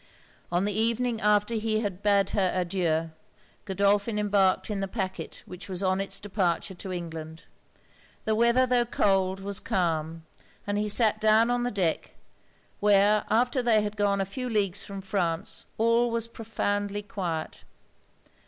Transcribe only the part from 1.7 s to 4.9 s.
had bade her adieu, Godolphin embarked in the